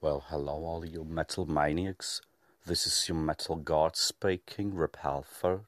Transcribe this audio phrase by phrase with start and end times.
[0.00, 2.20] Well, hello, all you metal maniacs.
[2.64, 5.64] This is your metal god speaking, Rip Halford,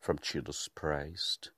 [0.00, 1.50] from Judas Priest.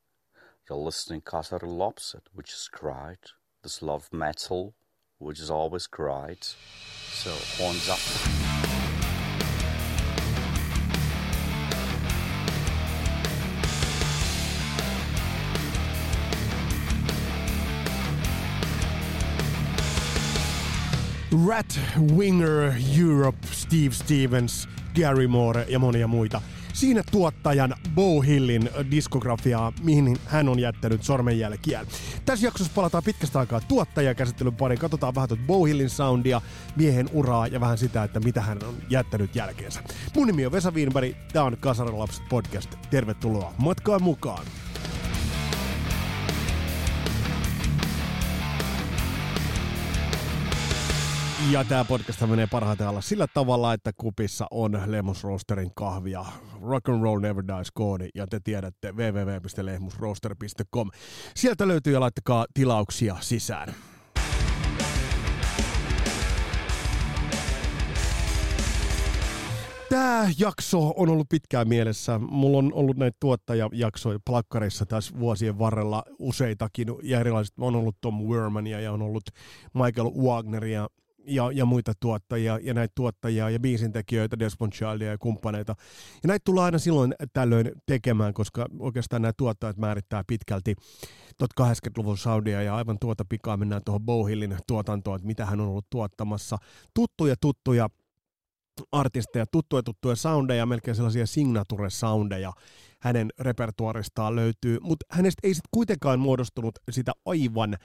[0.68, 3.34] You're listening Casa Lopset, which is great.
[3.62, 4.74] This love metal,
[5.18, 6.56] which is always great.
[7.12, 8.55] So, horns up.
[21.48, 21.80] Rat
[22.16, 24.68] Winger Europe, Steve Stevens,
[25.00, 26.42] Gary Moore ja monia muita.
[26.72, 31.86] Siinä tuottajan Bo Hillin diskografiaa, mihin hän on jättänyt sormenjälkiä.
[32.24, 34.78] Tässä jaksossa palataan pitkästä aikaa tuottajakäsittelyn pariin.
[34.78, 36.40] Katsotaan vähän tuota Bo Hillin soundia,
[36.76, 39.82] miehen uraa ja vähän sitä, että mitä hän on jättänyt jälkeensä.
[40.16, 42.70] Mun nimi on Vesa Wienberg, tää on Kasaralapset podcast.
[42.90, 44.46] Tervetuloa matkaan mukaan!
[51.50, 56.24] Ja tämä podcast menee parhaiten alla sillä tavalla, että kupissa on Lehmus Roasterin kahvia.
[56.62, 60.90] Rock and Roll Never Dies koodi ja te tiedätte www.lehmusroaster.com.
[61.34, 63.74] Sieltä löytyy ja laittakaa tilauksia sisään.
[69.90, 72.18] Tämä jakso on ollut pitkään mielessä.
[72.18, 76.88] Mulla on ollut näitä tuottajajaksoja plakkarissa tässä vuosien varrella useitakin.
[77.02, 79.24] Ja erilaiset, on ollut Tom Wermania ja on ollut
[79.74, 80.88] Michael Wagneria
[81.26, 85.74] ja, ja muita tuottajia, ja näitä tuottajia ja biisintekijöitä, Desmond Childia ja kumppaneita.
[86.22, 90.74] Ja näitä tullaan aina silloin tällöin tekemään, koska oikeastaan nämä tuottajat määrittää pitkälti
[91.60, 95.90] 80-luvun soundia, ja aivan tuota pikaa mennään tuohon Bowhillin tuotantoon, että mitä hän on ollut
[95.90, 96.58] tuottamassa.
[96.94, 97.88] Tuttuja, tuttuja
[98.92, 102.52] artisteja, tuttuja tuttuja soundeja, melkein sellaisia signature-soundeja
[103.00, 107.76] hänen repertuaristaan löytyy, mutta hänestä ei sitten kuitenkaan muodostunut sitä aivan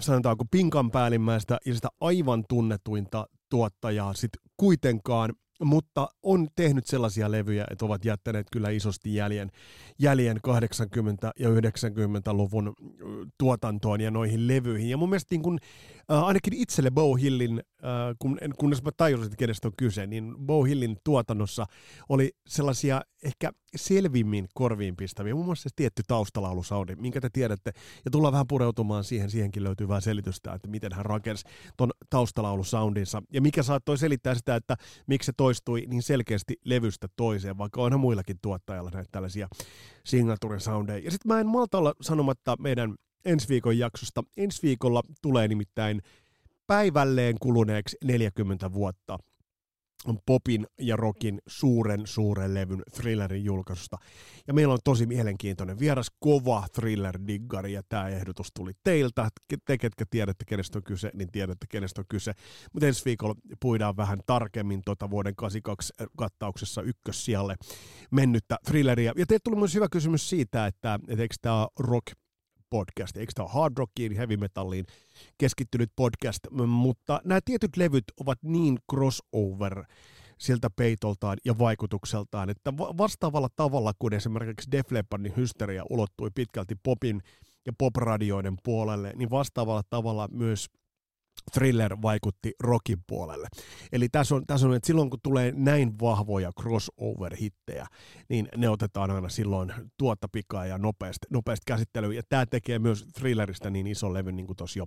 [0.00, 5.32] sanotaanko pinkan päällimmäistä ja sitä aivan tunnetuinta tuottajaa sitten kuitenkaan
[5.64, 9.50] mutta on tehnyt sellaisia levyjä, että ovat jättäneet kyllä isosti jäljen,
[9.98, 10.40] jäljen 80-
[11.38, 12.74] ja 90-luvun
[13.38, 14.90] tuotantoon ja noihin levyihin.
[14.90, 15.58] Ja mun mielestä niin kun,
[16.08, 17.62] ainakin itselle Bo Hillin,
[18.18, 21.66] kun, kunnes mä tajusin, että kenestä on kyse, niin Bo Hillin tuotannossa
[22.08, 27.72] oli sellaisia ehkä selvimmin korviin pistäviä, muun muassa se tietty taustalaulusaudi, minkä te tiedätte,
[28.04, 31.44] ja tullaan vähän pureutumaan siihen, siihenkin löytyy vähän selitystä, että miten hän rakensi
[31.76, 37.58] ton taustalaulussoundinsa, ja mikä saattoi selittää sitä, että miksi se toistui niin selkeästi levystä toiseen,
[37.58, 39.48] vaikka onhan muillakin tuottajilla näitä tällaisia
[40.04, 41.04] signature soundeja.
[41.04, 44.24] Ja sitten mä en malta olla sanomatta meidän ensi viikon jaksosta.
[44.36, 46.02] Ensi viikolla tulee nimittäin
[46.68, 49.18] päivälleen kuluneeksi 40 vuotta
[50.26, 53.96] popin ja rockin suuren suuren levyn thrillerin julkaisusta.
[54.46, 59.28] Ja meillä on tosi mielenkiintoinen vieras, kova thriller-diggari, ja tämä ehdotus tuli teiltä.
[59.66, 62.32] Te, ketkä tiedätte, kenestä on kyse, niin tiedätte, kenestä on kyse.
[62.72, 67.56] Mutta ensi viikolla puidaan vähän tarkemmin tuota vuoden 82 kattauksessa ykkössijalle
[68.10, 69.12] mennyttä thrilleria.
[69.16, 72.06] Ja teille tuli myös hyvä kysymys siitä, että, että eikö tämä rock
[72.70, 74.86] podcast, eikö tämä hard rockiin, heavy metalliin
[75.38, 79.84] keskittynyt podcast, mutta nämä tietyt levyt ovat niin crossover
[80.38, 87.22] siltä peitoltaan ja vaikutukseltaan, että vastaavalla tavalla kuin esimerkiksi Def Leppardin hysteria ulottui pitkälti popin
[87.66, 90.66] ja popradioiden puolelle, niin vastaavalla tavalla myös
[91.52, 93.48] Thriller vaikutti rockin puolelle.
[93.92, 97.86] Eli tässä on, tässä on, että silloin kun tulee näin vahvoja crossover-hittejä,
[98.28, 102.16] niin ne otetaan aina silloin tuotta pikaa ja nopeasti, nopeasti käsittelyyn.
[102.16, 104.86] Ja tämä tekee myös Thrilleristä niin ison levyn, niin kuin tuossa jo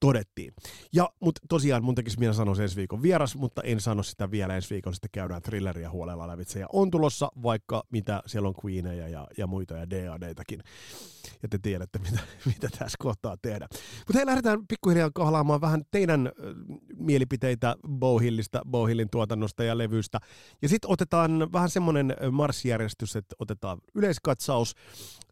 [0.00, 0.54] todettiin.
[0.92, 4.56] Ja, mutta tosiaan mun tekisi minä sanoa ensi viikon vieras, mutta en sano sitä vielä
[4.56, 6.60] ensi viikolla, sitten käydään Thrilleria huolella lävitse.
[6.60, 10.62] Ja on tulossa vaikka mitä, siellä on Queeneja ja, ja muita ja DADtakin.
[11.42, 12.18] Ja te tiedätte, mitä,
[12.54, 13.68] mitä tässä kohtaa tehdä.
[13.98, 16.32] Mutta hei, lähdetään pikkuhiljaa kahlaamaan vähän teidän
[16.96, 20.18] mielipiteitä Bowhillista, Bowhillin tuotannosta ja levystä.
[20.62, 24.74] Ja sitten otetaan vähän semmoinen marssijärjestys, että otetaan yleiskatsaus,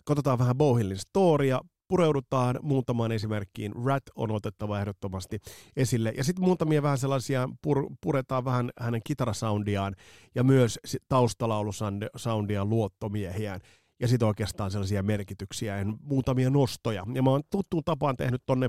[0.05, 3.73] katsotaan vähän Bowhillin storia, pureudutaan muutamaan esimerkkiin.
[3.85, 5.39] Rat on otettava ehdottomasti
[5.77, 6.13] esille.
[6.17, 9.95] Ja sitten muutamia vähän sellaisia, pur, puretaan vähän hänen kitarasoundiaan
[10.35, 13.61] ja myös taustalaulusoundia luottomiehiään.
[14.01, 17.07] Ja sitten oikeastaan sellaisia merkityksiä ja muutamia nostoja.
[17.15, 18.69] Ja mä oon tuttuun tapaan tehnyt tonne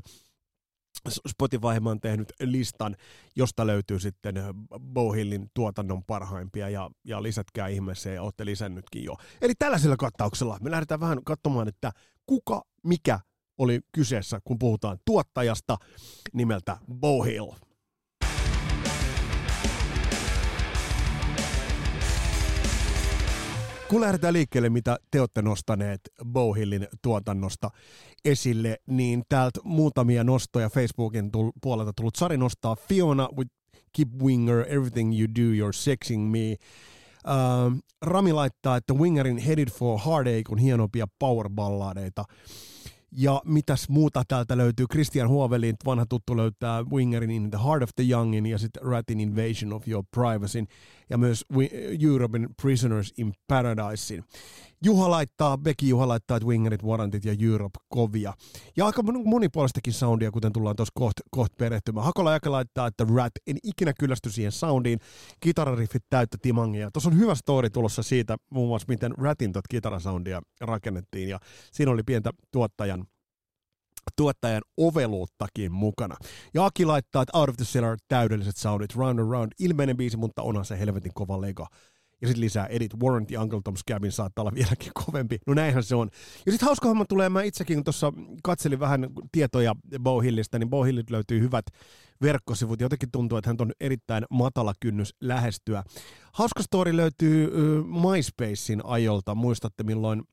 [1.09, 2.95] Spotify on tehnyt listan,
[3.35, 4.35] josta löytyy sitten
[4.79, 9.15] Bohillin tuotannon parhaimpia ja, ja lisätkää ihmeessä ja olette lisännytkin jo.
[9.41, 11.91] Eli tällaisella kattauksella me lähdetään vähän katsomaan, että
[12.25, 13.19] kuka, mikä
[13.57, 15.77] oli kyseessä, kun puhutaan tuottajasta
[16.33, 17.51] nimeltä Bohill.
[23.91, 27.69] Kun lähdetään liikkeelle, mitä te olette nostaneet Bowhillin tuotannosta
[28.25, 32.15] esille, niin täältä muutamia nostoja Facebookin tull- puolelta tullut.
[32.15, 33.51] Sari nostaa Fiona with
[33.95, 36.55] Keep Winger, Everything You Do, You're Sexing Me.
[37.27, 42.23] Uh, Rami laittaa, että Wingerin Headed for Heartache on hienompia powerballadeita.
[43.18, 44.86] Ja mitäs muuta täältä löytyy?
[44.88, 49.19] Christian Huovelin, vanha tuttu löytää Wingerin In the Heart of the Youngin ja sitten Ratin
[49.19, 50.66] Invasion of Your Privacy
[51.10, 51.46] ja myös
[52.00, 54.24] European Prisoners in Paradisein.
[54.83, 58.33] Juha laittaa, Becky Juha laittaa, että Wingerit, Warrantit ja Europe kovia.
[58.78, 62.06] Ja aika monipuolistakin soundia, kuten tullaan tuossa kohta koht perehtymään.
[62.06, 65.00] Hakola Jaka laittaa, että Rat, en ikinä kyllästy siihen soundiin.
[65.39, 66.92] Kitarariffit täyttä timangia.
[66.94, 71.30] Tuossa on hyvä story tulossa siitä, muun muassa miten Ratin tot kitarasoundia rakennettiin.
[71.30, 71.39] Ja
[71.72, 73.06] siinä oli pientä tuottajan
[74.16, 76.16] tuottajan oveluuttakin mukana.
[76.54, 80.18] Ja Aki laittaa, että Out of the Cellar täydelliset soundit, Round and Round, ilmeinen biisi,
[80.18, 81.68] mutta onhan se helvetin kova lega
[82.21, 85.38] ja sitten lisää Edit Warrant ja Uncle Tom's Cabin saattaa olla vieläkin kovempi.
[85.47, 86.09] No näinhän se on.
[86.45, 88.13] Ja sitten hauska homma tulee, mä itsekin kun tuossa
[88.44, 91.65] katselin vähän tietoja Bowhillistä, niin Bowhillit löytyy hyvät
[92.21, 92.81] verkkosivut.
[92.81, 95.83] Jotenkin tuntuu, että hän on erittäin matala kynnys lähestyä.
[96.33, 97.51] Hauska story löytyy
[97.83, 99.35] MySpacein ajolta.
[99.35, 100.24] Muistatte milloin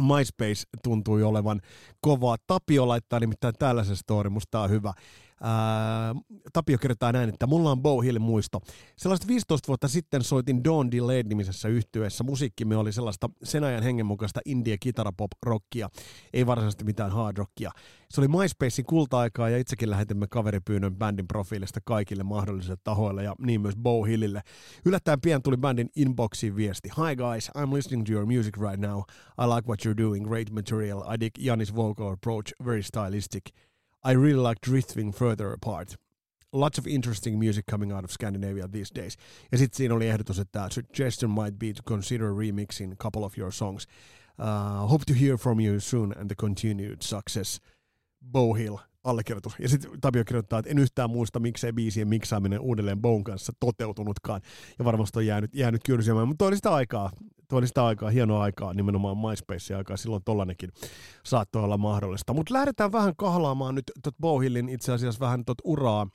[0.00, 1.60] MySpace tuntui olevan
[2.00, 2.36] kovaa.
[2.46, 4.92] Tapio laittaa nimittäin tällaisen story, musta on hyvä.
[5.42, 6.14] Ää,
[6.52, 8.60] Tapio kirjoittaa näin, että mulla on Bow Hill muisto.
[8.96, 12.24] Sellaiset 15 vuotta sitten soitin Dawn Delayed nimisessä yhtyeessä.
[12.24, 15.88] Musiikkimme oli sellaista sen ajan hengenmukaista indie kitarapop rockia,
[16.32, 17.70] ei varsinaisesti mitään hard rockia.
[18.10, 23.60] Se oli MySpacein kulta-aikaa ja itsekin lähetimme kaveripyynnön bändin profiilista kaikille mahdollisille tahoille ja niin
[23.60, 24.42] myös Bow Hillille.
[24.86, 26.88] Yllättäen pian tuli bändin inboxiin viesti.
[26.88, 28.98] Hi guys, I'm listening to your music right now.
[29.38, 31.14] I like what you're doing, great material.
[31.14, 33.44] I dig Janis vocal approach, very stylistic.
[34.04, 35.96] I really like drifting further apart.
[36.52, 39.16] Lots of interesting music coming out of Scandinavia these days.
[39.52, 43.38] Ja sitten siinä oli ehdotus, että suggestion might be to consider remixing a couple of
[43.38, 43.86] your songs.
[44.38, 47.60] Uh, hope to hear from you soon and the continued success.
[48.32, 49.56] Bowhill allekirjoitus.
[49.58, 54.40] Ja sitten Tapio kirjoittaa, että en yhtään muista, miksei biisien miksaaminen uudelleen Bown kanssa toteutunutkaan.
[54.78, 56.28] Ja varmasti on jäänyt, jäänyt kyrsiämään.
[56.28, 57.10] Mutta oli sitä aikaa,
[57.56, 59.96] oli sitä aikaa, hienoa aikaa, nimenomaan MySpace-aikaa.
[59.96, 60.70] Silloin tollanekin
[61.24, 62.34] saattoi olla mahdollista.
[62.34, 66.06] Mutta lähdetään vähän kahlaamaan nyt tot Bowhillin itse asiassa vähän tot uraa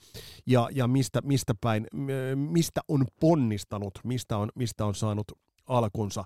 [0.45, 1.88] ja, ja mistä, mistä päin,
[2.36, 5.31] mistä on ponnistanut, mistä on, mistä on saanut
[5.68, 6.24] alkunsa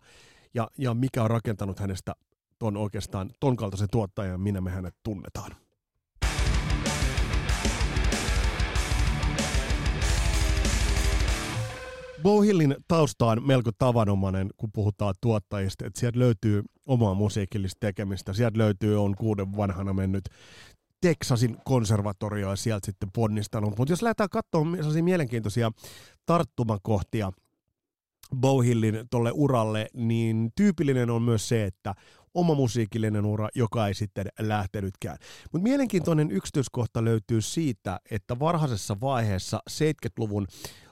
[0.53, 2.13] ja, ja mikä on rakentanut hänestä
[2.59, 5.51] ton oikeastaan ton kaltaisen tuottajan, minä me hänet tunnetaan.
[12.23, 18.33] Bowhillin tausta on melko tavanomainen, kun puhutaan tuottajista, että sieltä löytyy omaa musiikillista tekemistä.
[18.33, 20.29] Sieltä löytyy, on kuuden vanhana mennyt
[21.01, 23.77] Texasin konservatorioa ja sieltä sitten ponnistanut.
[23.77, 25.71] Mutta jos lähdetään katsomaan sellaisia mielenkiintoisia
[26.25, 27.31] tarttumakohtia
[28.35, 31.95] Bowhillin tolle uralle, niin tyypillinen on myös se, että
[32.33, 35.17] oma musiikillinen ura, joka ei sitten lähtenytkään.
[35.51, 40.47] Mutta mielenkiintoinen yksityiskohta löytyy siitä, että varhaisessa vaiheessa 70-luvun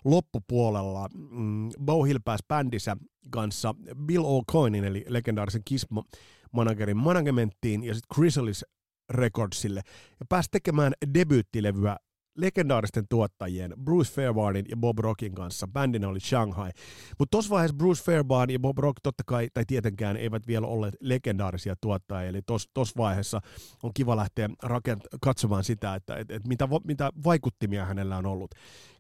[0.06, 2.97] loppupuolella mm, Bow Hill pääsi bändissä
[3.30, 3.75] kanssa
[4.06, 8.65] Bill O'Coinin, eli legendaarisen Kiss-managerin managementtiin ja sitten Chrysalis
[9.09, 9.81] Recordsille
[10.19, 11.97] ja pääsi tekemään debyyttilevyä
[12.41, 15.68] legendaaristen tuottajien Bruce Fairbairnin ja Bob Rockin kanssa.
[15.68, 16.71] Bändinä oli Shanghai.
[17.19, 20.95] Mutta tuossa vaiheessa Bruce Fairbairn ja Bob Rock totta kai, tai tietenkään eivät vielä olleet
[21.00, 22.41] legendaarisia tuottajia, eli
[22.74, 23.41] tuossa vaiheessa
[23.83, 28.56] on kiva lähteä rakent- katsomaan sitä, että et, et mitä, mitä vaikuttimia hänellä on ollut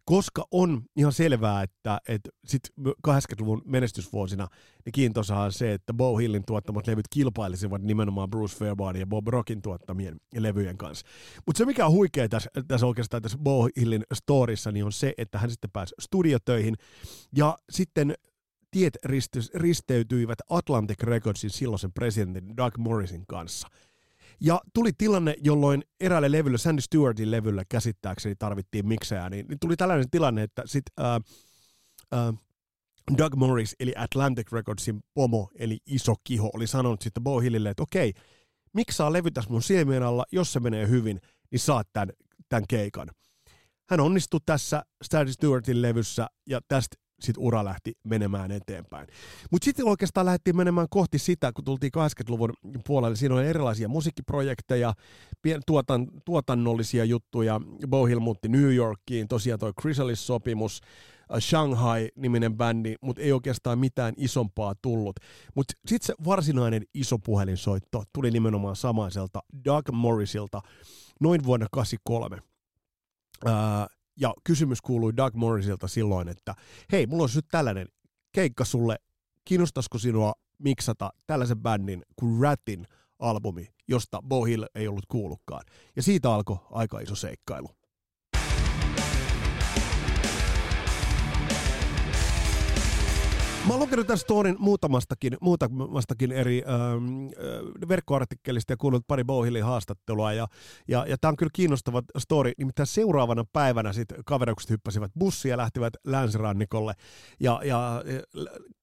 [0.09, 2.61] koska on ihan selvää, että, että sit
[3.07, 4.47] 80-luvun menestysvuosina
[4.85, 9.27] niin kiintoisaa on se, että Bo Hillin tuottamat levyt kilpailisivat nimenomaan Bruce Fairbairnin ja Bob
[9.27, 11.05] Rockin tuottamien levyjen kanssa.
[11.45, 15.13] Mutta se mikä on huikea tässä, tässä oikeastaan tässä Bo Hillin storissa, niin on se,
[15.17, 16.75] että hän sitten pääsi studiotöihin
[17.35, 18.13] ja sitten
[18.71, 18.97] tiet
[19.55, 23.67] risteytyivät Atlantic Recordsin silloisen presidentin Doug Morrisin kanssa–
[24.41, 29.75] ja tuli tilanne, jolloin eräälle levylle, Sandy Stewartin levylle käsittääkseni tarvittiin miksejä, niin, niin tuli
[29.77, 31.15] tällainen tilanne, että sit, äh,
[32.13, 32.33] äh,
[33.17, 37.83] Doug Morris, eli Atlantic Recordsin pomo, eli iso kiho, oli sanonut sitten Bo Hillille, että
[37.83, 38.13] okei,
[38.73, 42.09] miksaa levy tässä mun silmien alla, jos se menee hyvin, niin saat tämän,
[42.49, 43.09] tämän keikan.
[43.89, 49.07] Hän onnistui tässä Sandy Stewartin levyssä, ja tästä sitten ura lähti menemään eteenpäin.
[49.51, 52.53] Mutta sitten oikeastaan lähdettiin menemään kohti sitä, kun tultiin 80-luvun
[52.87, 53.15] puolelle.
[53.15, 54.93] Siinä oli erilaisia musiikkiprojekteja,
[55.67, 57.61] tuotan, tuotannollisia juttuja.
[57.87, 60.81] Bohill muutti New Yorkiin, tosiaan toi Chrysalis-sopimus,
[61.33, 65.15] äh, Shanghai-niminen bändi, mutta ei oikeastaan mitään isompaa tullut.
[65.55, 70.61] Mutta sitten se varsinainen iso puhelinsoitto tuli nimenomaan samaiselta Doug Morrisilta
[71.19, 72.49] noin vuonna 1983.
[73.45, 76.55] Uh, ja kysymys kuului Doug Morrisilta silloin, että
[76.91, 77.87] hei, mulla on nyt tällainen
[78.31, 78.99] keikka sulle
[79.45, 82.87] kiinnostaisiko sinua miksata tällaisen bändin kuin Ratin
[83.19, 85.63] albumi, josta Bo Hill ei ollut kuullutkaan.
[85.95, 87.78] Ja siitä alkoi aika iso seikkailu.
[93.69, 99.63] Mä oon lukenut tämän storin muutamastakin, muutamastakin eri ähm, äh, verkkoartikkelista ja kuullut pari Bowhillin
[99.63, 100.33] haastattelua.
[100.33, 100.47] Ja,
[100.87, 102.51] ja, ja tämä on kyllä kiinnostava story.
[102.57, 106.93] Nimittäin seuraavana päivänä sitten kaverukset hyppäsivät bussia ja lähtivät länsirannikolle.
[107.39, 108.03] Ja, ja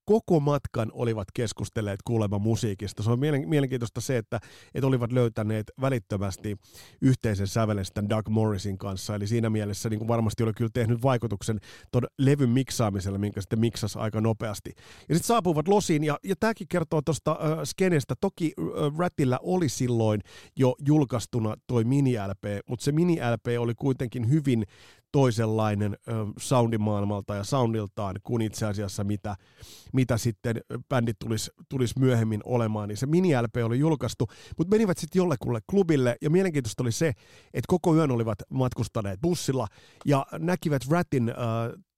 [0.07, 3.03] koko matkan olivat keskustelleet kuulemma musiikista.
[3.03, 4.41] Se on mielenkiintoista se, että,
[4.75, 6.57] että olivat löytäneet välittömästi
[7.03, 9.15] yhteisen sävelen sitten Doug Morrisin kanssa.
[9.15, 11.61] Eli siinä mielessä niin kuin varmasti oli kyllä tehnyt vaikutuksen
[11.93, 14.71] tuon levyn miksaamiselle, minkä sitten miksasi aika nopeasti.
[15.09, 18.15] Ja sitten saapuivat Losiin, ja, ja tämäkin kertoo tuosta äh, skenestä.
[18.21, 20.21] Toki äh, Ratilla oli silloin
[20.57, 24.67] jo julkaistuna toi mini-LP, mutta se mini-LP oli kuitenkin hyvin
[25.13, 25.97] toisenlainen
[26.39, 29.37] soundimaailmalta ja soundiltaan kuin itse asiassa mitä,
[29.93, 32.89] mitä sitten bändi tulisi, tulisi myöhemmin olemaan.
[32.89, 34.27] Niin se mini-LP oli julkaistu,
[34.59, 37.09] mutta menivät sitten jollekulle klubille ja mielenkiintoista oli se,
[37.55, 39.67] että koko yön olivat matkustaneet bussilla
[40.05, 41.33] ja näkivät Ratin ö,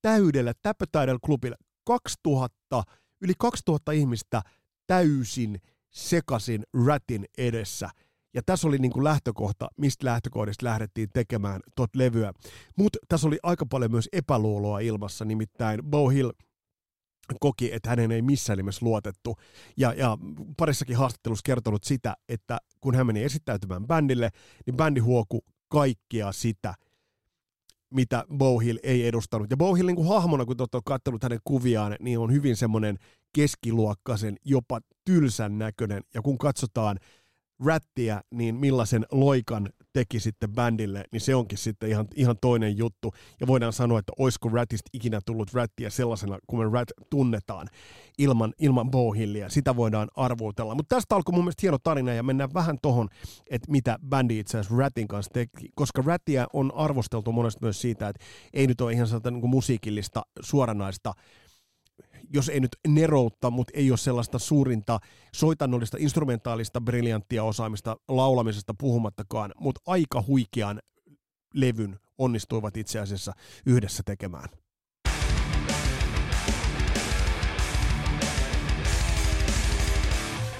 [0.02, 2.82] täydellä Täpötäydellä klubilla 2000,
[3.22, 4.42] yli 2000 ihmistä
[4.86, 5.60] täysin
[5.90, 7.90] sekasin Ratin edessä–
[8.34, 12.32] ja tässä oli niin kuin lähtökohta, mistä lähtökohdista lähdettiin tekemään tot levyä.
[12.76, 16.30] Mutta tässä oli aika paljon myös epäluuloa ilmassa, nimittäin Bo Hill
[17.40, 19.36] koki, että hänen ei missään nimessä luotettu.
[19.76, 20.18] Ja, ja
[20.56, 24.30] parissakin haastattelussa kertonut sitä, että kun hän meni esittäytymään bändille,
[24.66, 26.74] niin bändi huoku kaikkea sitä,
[27.94, 28.24] mitä
[28.64, 29.50] Hill ei edustanut.
[29.50, 32.98] Ja Hill niin kuin hahmona, kun olette katsonut hänen kuviaan, niin on hyvin semmoinen
[33.34, 36.02] keskiluokkaisen, jopa tylsän näköinen.
[36.14, 36.98] Ja kun katsotaan
[37.66, 43.14] rättiä, niin millaisen loikan teki sitten bändille, niin se onkin sitten ihan, ihan toinen juttu.
[43.40, 47.68] Ja voidaan sanoa, että olisiko rätistä ikinä tullut rättiä sellaisena, kun me rät tunnetaan
[48.18, 49.48] ilman, ilman Bowhillia.
[49.48, 50.74] Sitä voidaan arvuutella.
[50.74, 53.08] Mutta tästä alkoi mun mielestä hieno tarina ja mennään vähän tohon,
[53.50, 55.68] että mitä bändi itse asiassa rätin kanssa teki.
[55.74, 60.22] Koska rättiä on arvosteltu monesti myös siitä, että ei nyt ole ihan sellaista niin musiikillista
[60.40, 61.12] suoranaista
[62.32, 65.00] jos ei nyt neroutta, mutta ei ole sellaista suurinta
[65.34, 70.80] soitannollista, instrumentaalista, briljanttia osaamista laulamisesta puhumattakaan, mutta aika huikean
[71.54, 73.32] levyn onnistuivat itse asiassa
[73.66, 74.48] yhdessä tekemään.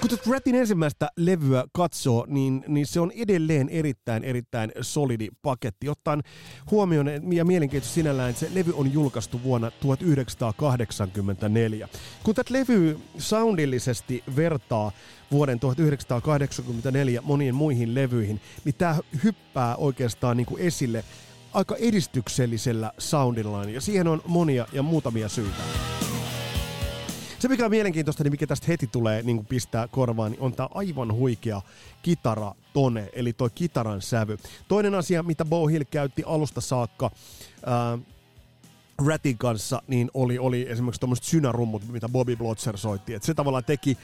[0.01, 5.89] Kun tuota Ratin ensimmäistä levyä katsoo, niin, niin se on edelleen erittäin, erittäin solidi paketti.
[5.89, 6.21] Ottaen
[6.71, 11.87] huomioon ja mielenkiintoista sinällään, että se levy on julkaistu vuonna 1984.
[12.23, 14.91] Kun tätä levy soundillisesti vertaa
[15.31, 21.03] vuoden 1984 monien muihin levyihin, niin tämä hyppää oikeastaan niin kuin esille
[21.53, 25.63] aika edistyksellisellä soundillaan, ja siihen on monia ja muutamia syitä.
[27.39, 30.69] Se mikä on mielenkiintoista, niin mikä tästä heti tulee niin pistää korvaan, niin on tämä
[30.73, 31.61] aivan huikea
[32.01, 34.37] kitara tone, eli toi kitaran sävy.
[34.67, 37.11] Toinen asia, mitä Bo Hill käytti alusta saakka,
[37.65, 37.97] ää,
[39.37, 43.13] kanssa, niin oli, oli esimerkiksi tuommoiset synärummut, mitä Bobby Blotzer soitti.
[43.13, 43.97] Et se tavallaan teki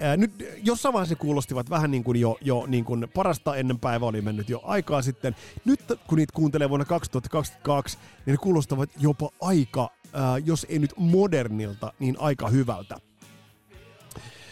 [0.00, 4.06] Ää, nyt jossain vaiheessa kuulostivat vähän niin kuin jo, jo niin kuin parasta ennen päivä
[4.06, 5.36] oli mennyt jo aikaa sitten.
[5.64, 10.94] Nyt kun niitä kuuntelee vuonna 2022, niin ne kuulostavat jopa aika äh, jos ei nyt
[10.96, 12.94] modernilta, niin aika hyvältä.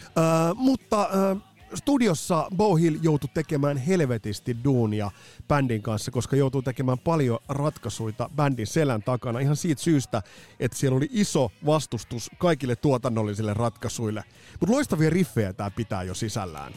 [0.03, 2.49] Äh, mutta äh, studiossa
[2.80, 5.11] Hill joutui tekemään helvetisti duunia
[5.49, 10.23] bändin kanssa, koska joutuu tekemään paljon ratkaisuja bändin selän takana ihan siitä syystä,
[10.61, 14.25] että siellä oli iso vastustus kaikille tuotannollisille ratkaisuille.
[14.61, 16.73] Mutta loistavia riffejä tämä pitää jo sisällään.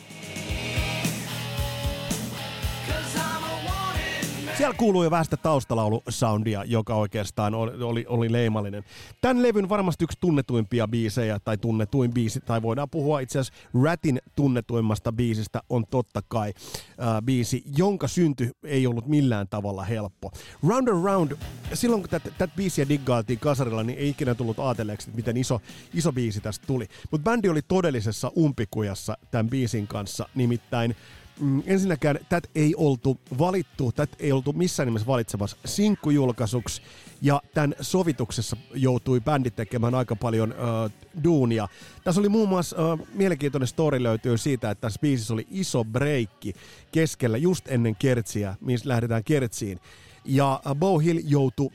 [4.59, 8.83] Siellä kuuluu jo vähän sitä taustalaulu-soundia, joka oikeastaan oli, oli, oli leimallinen.
[9.21, 14.21] Tämän levyn varmasti yksi tunnetuimpia biisejä, tai tunnetuin biisi, tai voidaan puhua itse asiassa Ratin
[14.35, 20.31] tunnetuimmasta biisistä, on totta kai äh, biisi, jonka synty ei ollut millään tavalla helppo.
[20.67, 21.31] Round and Round,
[21.73, 25.61] silloin kun tätä biisiä diggailtiin kasarilla, niin ei ikinä tullut ajatelleeksi, miten iso,
[25.93, 26.87] iso biisi tästä tuli.
[27.11, 30.95] Mutta bändi oli todellisessa umpikujassa tämän biisin kanssa, nimittäin
[31.39, 36.81] mm, ensinnäkään tätä ei oltu valittu, tätä ei oltu missään nimessä valitsemassa sinkkujulkaisuksi,
[37.21, 40.91] ja tämän sovituksessa joutui bändi tekemään aika paljon äh,
[41.23, 41.67] duunia.
[42.03, 46.53] Tässä oli muun muassa äh, mielenkiintoinen story löytyy siitä, että tässä biisissä oli iso breikki
[46.91, 49.79] keskellä just ennen kertsiä, missä lähdetään kertsiin.
[50.25, 51.69] Ja Bo Hill joutui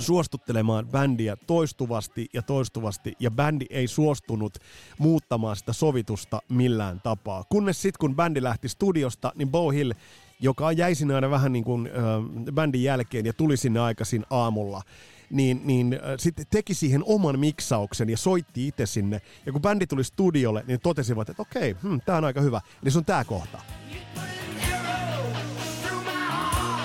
[0.00, 4.58] suostuttelemaan bändiä toistuvasti ja toistuvasti, ja bändi ei suostunut
[4.98, 7.44] muuttamaan sitä sovitusta millään tapaa.
[7.48, 9.92] Kunnes sitten, kun bändi lähti studiosta, niin Bo Hill
[10.40, 14.82] joka jäi sinne aina vähän niin kuin äh, bändin jälkeen ja tuli sinne aikaisin aamulla,
[15.30, 19.20] niin, niin sitten teki siihen oman miksauksen ja soitti itse sinne.
[19.46, 22.60] Ja kun bändi tuli studiolle, niin totesivat, että okei, hmm, tämä on aika hyvä.
[22.82, 23.58] Eli se on tämä kohta.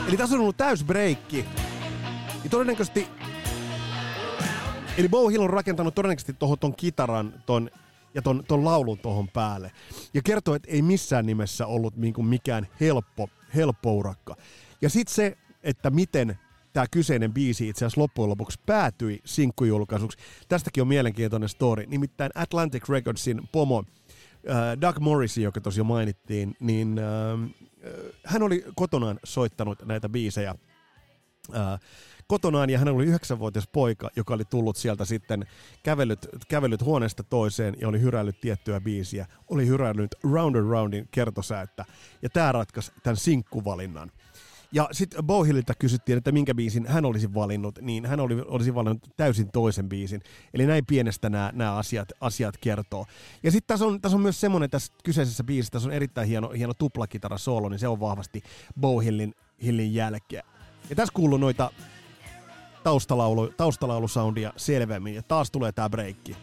[0.08, 1.46] Eli tässä on ollut täys breikki.
[2.44, 3.08] Ja todennäköisesti...
[4.98, 7.70] Eli Bo Hill on rakentanut todennäköisesti tuohon ton kitaran ton,
[8.14, 9.72] ja ton, ton laulun tuohon päälle.
[10.14, 14.36] Ja kertoo, että ei missään nimessä ollut niinku mikään helppo, helppo urakka.
[14.82, 16.40] Ja sitten se, että miten
[16.74, 20.18] tämä kyseinen biisi itse asiassa loppujen lopuksi päätyi sinkkujulkaisuksi.
[20.48, 21.86] Tästäkin on mielenkiintoinen story.
[21.88, 23.84] Nimittäin Atlantic Recordsin pomo
[24.50, 27.50] äh, Doug Morrison, joka tosiaan mainittiin, niin äh,
[28.26, 30.56] hän oli kotonaan soittanut näitä biisejä
[31.56, 31.80] äh,
[32.28, 35.46] kotonaan ja hän oli yhdeksänvuotias poika, joka oli tullut sieltä sitten
[35.84, 39.28] kävellyt, kävellyt huoneesta toiseen ja oli hyräillyt tiettyä biisiä.
[39.50, 41.86] Oli hyräillyt Round and Roundin kertosäättä
[42.22, 44.12] ja tämä ratkaisi tämän sinkkuvalinnan.
[44.74, 49.10] Ja sitten Bohililta kysyttiin, että minkä biisin hän olisi valinnut, niin hän oli, olisi valinnut
[49.18, 50.22] täysin toisen biisin.
[50.54, 53.06] Eli näin pienestä nämä asiat, asiat kertoo.
[53.44, 56.50] Ja sitten tässä on, tässä on myös semmoinen tässä kyseisessä biisissä, tässä on erittäin hieno,
[56.50, 58.44] hieno tuplakitara solo, niin se on vahvasti
[58.80, 60.44] Bohillin Hillin jälkeä.
[60.90, 61.72] Ja tässä kuuluu noita
[62.84, 66.36] taustalaulu, taustalaulusoundia selvemmin, ja taas tulee tämä breikki.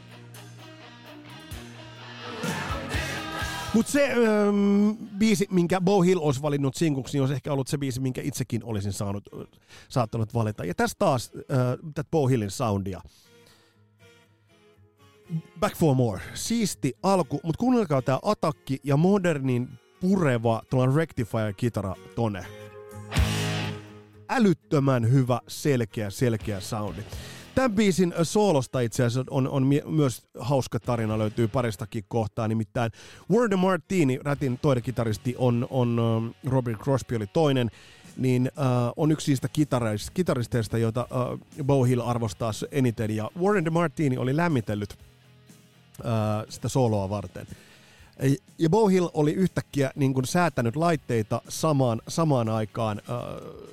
[3.74, 4.52] Mutta se öö,
[5.18, 8.64] biisi, minkä Bo Hill olisi valinnut sinkuksi, niin olisi ehkä ollut se biisi, minkä itsekin
[8.64, 9.24] olisin saanut,
[9.88, 10.64] saattanut valita.
[10.64, 13.00] Ja tässä taas öö, tätä Bo Hillin soundia.
[15.60, 16.20] Back for more.
[16.34, 19.68] Siisti alku, mutta kuunnelkaa tämä atakki ja modernin
[20.00, 22.59] pureva tuolla rectifier-kitara tone.
[24.30, 27.00] Älyttömän hyvä, selkeä, selkeä soundi.
[27.54, 32.92] Tämän biisin soolosta itse asiassa on, on myös hauska tarina, löytyy paristakin kohtaa, nimittäin
[33.30, 37.70] Word Martini, rätin toinen kitaristi, on, on um, Robert Crosby oli toinen,
[38.16, 43.72] niin uh, on yksi niistä kitaristeista, kitaristeista joita uh, Bo Hill arvostaa eniten, ja Warren
[43.72, 46.06] Martini oli lämmitellyt uh,
[46.48, 47.46] sitä soloa varten.
[48.58, 53.70] Ja Bo Hill oli yhtäkkiä niin kuin, säätänyt laitteita samaan, samaan aikaan uh,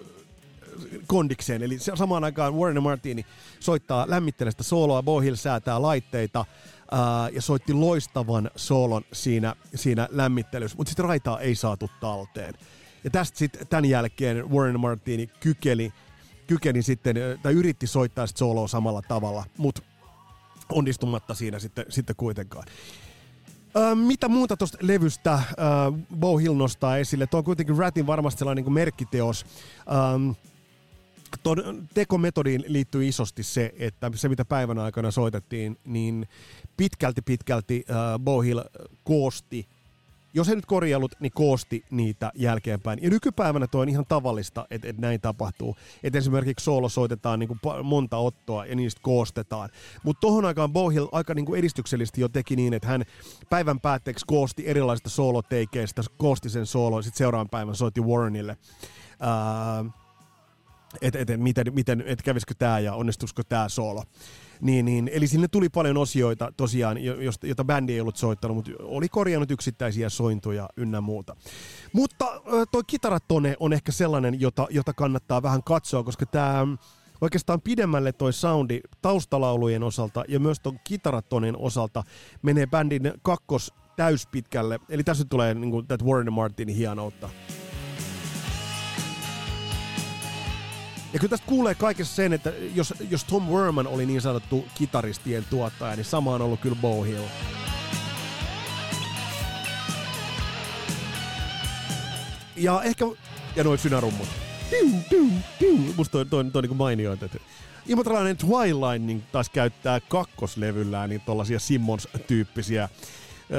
[1.08, 1.64] kondikseen.
[1.64, 3.26] Eli samaan aikaan Warren Martini
[3.60, 6.46] soittaa lämmittelestä sooloa, Bohill säätää laitteita
[6.92, 12.54] ää, ja soitti loistavan soolon siinä, siinä lämmittelyssä, mutta sitten raitaa ei saatu talteen.
[13.04, 15.94] Ja tästä sitten tämän jälkeen Warren Martini kykeli,
[16.48, 19.82] kykeni sitten, tai yritti soittaa sitä sooloa samalla tavalla, mutta
[20.70, 22.66] onnistumatta siinä sitten, sitten kuitenkaan.
[23.96, 25.40] Mitä muuta tuosta levystä
[26.20, 27.28] Bo Hill nostaa esille?
[27.28, 29.46] Tuo on kuitenkin Ratin varmasti sellainen niin merkkiteos.
[31.94, 36.28] Tekometodiin liittyy isosti se, että se mitä päivän aikana soitettiin, niin
[36.78, 38.62] pitkälti pitkälti äh, Bohill
[39.04, 39.68] koosti,
[40.34, 43.00] jos ei nyt korjaillut, niin koosti niitä jälkeenpäin.
[43.02, 45.76] Ja nykypäivänä tuo on ihan tavallista, että, että näin tapahtuu.
[46.04, 49.70] Että esimerkiksi soolo soitetaan niin kuin monta ottoa ja niistä koostetaan.
[50.04, 53.04] Mutta tohon aikaan Bohill aika niin kuin edistyksellisesti jo teki niin, että hän
[53.50, 58.58] päivän päätteeksi koosti erilaisista sooloteikeistä, koosti sen soolon, sitten seuraavan päivän soitti Warrenille.
[59.22, 60.07] Uh,
[61.02, 64.04] että et, et, miten, miten, et kävisikö tämä ja onnistuisiko tämä solo.
[64.62, 66.98] Niin, niin, eli sinne tuli paljon osioita tosiaan,
[67.44, 71.36] jota bändi ei ollut soittanut, mutta oli korjannut yksittäisiä sointuja ynnä muuta.
[71.94, 76.68] Mutta toi kitaratone on ehkä sellainen, jota, jota kannattaa vähän katsoa, koska tämä
[77.22, 82.04] oikeastaan pidemmälle toi soundi taustalaulujen osalta ja myös ton kitaratonen osalta
[82.42, 84.80] menee bändin kakkos täyspitkälle.
[84.90, 87.30] Eli tässä tulee niin kuin, Warren Martinin hienoutta.
[91.14, 95.46] Ja kyllä tästä kuulee kaikessa sen, että jos, jos Tom Werman oli niin sanottu kitaristien
[95.50, 97.24] tuottaja, niin sama on ollut kyllä Bo Hill.
[102.56, 103.06] Ja ehkä,
[103.56, 104.28] ja noin synärummut.
[105.96, 107.18] Musta toi, toi, toi, toi niin mainio.
[107.88, 112.90] Imatralainen Twilight niin taas käyttää kakkoslevyllään niin tollasia Simmons-tyyppisiä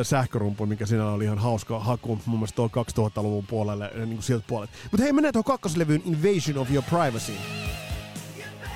[0.03, 4.45] sähkörumpu, mikä siinä oli ihan hauska haku mun mielestä tuolla 2000-luvun puolelle, niin kuin sieltä
[4.49, 4.73] puolelle.
[4.91, 7.33] Mutta hei, mennään tuohon kakkoslevyyn Invasion of Your Privacy.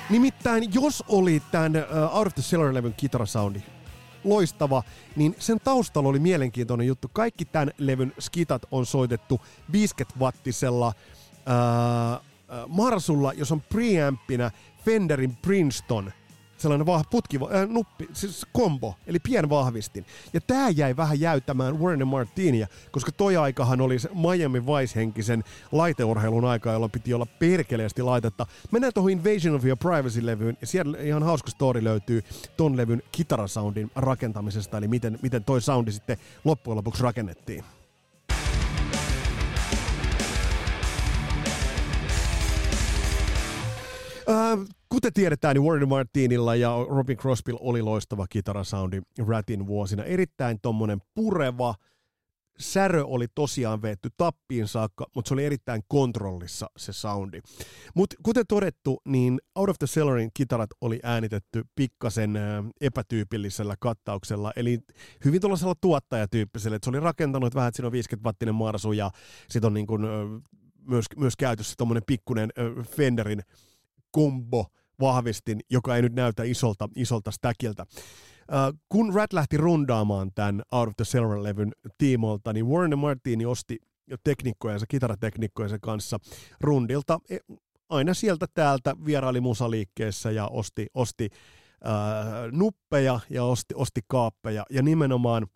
[0.09, 3.61] Nimittäin, jos oli tämän uh, Out of the Cellar-levyn kitarasoundi
[4.23, 4.83] loistava,
[5.15, 7.09] niin sen taustalla oli mielenkiintoinen juttu.
[7.13, 12.23] Kaikki tämän levyn skitat on soitettu 50-wattisella uh,
[12.67, 14.51] Marsulla, jos on preampinä
[14.85, 16.11] Fenderin Princeton–
[16.63, 20.05] sellainen vah, putki, äh, nuppi, siis kombo, eli pienvahvistin.
[20.33, 26.45] Ja tämä jäi vähän jäyttämään Warren Martinia, koska toi aikahan oli se Miami Vice-henkisen laiteurheilun
[26.45, 28.45] aika, jolloin piti olla perkeleesti laitetta.
[28.71, 32.23] Mennään tuohon Invasion of Your Privacy-levyyn, ja siellä ihan hauska story löytyy
[32.57, 37.63] ton levyn kitarasoundin rakentamisesta, eli miten, miten toi soundi sitten loppujen lopuksi rakennettiin.
[44.89, 50.03] Kuten tiedetään, niin Warren Martinilla ja Robin Crosbylla oli loistava kitarasoundi Ratin vuosina.
[50.03, 51.75] Erittäin tommonen pureva,
[52.59, 57.41] särö oli tosiaan vetty tappiin saakka, mutta se oli erittäin kontrollissa se soundi.
[57.95, 62.39] Mutta kuten todettu, niin Out of the Cellarin kitarat oli äänitetty pikkasen
[62.81, 64.79] epätyypillisellä kattauksella, eli
[65.25, 69.11] hyvin tuollaisella tuottajatyyppisellä, että se oli rakentanut vähän, että siinä on 50 wattinen marsu ja
[69.49, 70.07] sitten on niin kun,
[70.87, 72.49] myös, myös käytössä tuommoinen pikkunen
[72.87, 73.43] Fenderin
[74.13, 74.65] kombo
[74.99, 77.85] vahvistin, joka ei nyt näytä isolta, isolta stäkiltä.
[77.89, 83.77] Uh, kun Rat lähti rundaamaan tämän Out of the Silver-levyn tiimolta, niin Warren Martini osti
[84.23, 86.19] teknikkojensa, kitarateknikkojensa kanssa
[86.61, 87.37] rundilta e,
[87.89, 91.29] aina sieltä täältä vieraili musaliikkeessä ja osti, osti
[91.85, 95.47] uh, nuppeja ja osti, osti kaappeja ja nimenomaan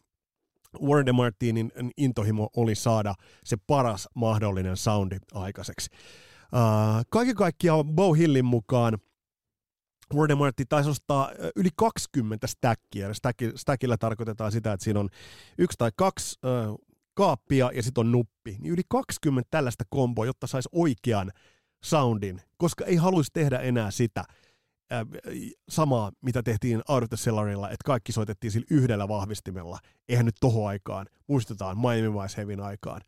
[0.82, 5.90] Warren Martinin intohimo oli saada se paras mahdollinen soundi aikaiseksi.
[6.54, 8.98] Uh, kaiken kaikkiaan Bo Hillin mukaan
[10.14, 13.08] Voldemort taisi ostaa yli 20 stackia.
[13.56, 15.10] Stackillä tarkoitetaan sitä, että siinä on
[15.58, 16.76] yksi tai kaksi äh,
[17.14, 18.58] kaappia ja sitten on nuppi.
[18.60, 21.32] Niin yli 20 tällaista komboa, jotta saisi oikean
[21.84, 25.06] soundin, koska ei haluaisi tehdä enää sitä äh,
[25.70, 29.80] samaa, mitä tehtiin Out of the Cellarilla, että kaikki soitettiin sillä yhdellä vahvistimella.
[30.10, 33.02] Eihän nyt tohon aikaan, muistetaan Miami Vice Heavyn aikaan.